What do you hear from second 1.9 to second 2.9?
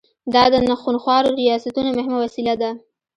مهمه وسیله ده.